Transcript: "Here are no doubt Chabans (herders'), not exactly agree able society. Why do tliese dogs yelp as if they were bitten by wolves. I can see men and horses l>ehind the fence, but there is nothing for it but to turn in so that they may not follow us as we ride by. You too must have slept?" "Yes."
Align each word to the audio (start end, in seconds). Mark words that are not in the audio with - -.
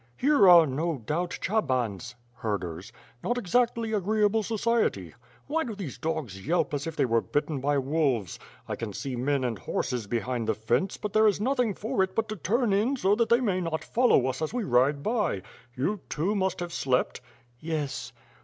"Here 0.17 0.49
are 0.49 0.65
no 0.65 0.97
doubt 0.97 1.37
Chabans 1.39 2.15
(herders'), 2.33 2.91
not 3.23 3.37
exactly 3.37 3.93
agree 3.93 4.23
able 4.23 4.41
society. 4.41 5.13
Why 5.45 5.63
do 5.63 5.75
tliese 5.75 6.01
dogs 6.01 6.43
yelp 6.47 6.73
as 6.73 6.87
if 6.87 6.95
they 6.95 7.05
were 7.05 7.21
bitten 7.21 7.59
by 7.59 7.77
wolves. 7.77 8.39
I 8.67 8.75
can 8.75 8.93
see 8.93 9.15
men 9.15 9.43
and 9.43 9.59
horses 9.59 10.07
l>ehind 10.11 10.47
the 10.47 10.55
fence, 10.55 10.97
but 10.97 11.13
there 11.13 11.27
is 11.27 11.39
nothing 11.39 11.75
for 11.75 12.01
it 12.01 12.15
but 12.15 12.27
to 12.29 12.35
turn 12.35 12.73
in 12.73 12.97
so 12.97 13.13
that 13.13 13.29
they 13.29 13.41
may 13.41 13.61
not 13.61 13.83
follow 13.83 14.25
us 14.25 14.41
as 14.41 14.55
we 14.55 14.63
ride 14.63 15.03
by. 15.03 15.43
You 15.75 15.99
too 16.09 16.33
must 16.33 16.61
have 16.61 16.73
slept?" 16.73 17.21
"Yes." 17.59 18.11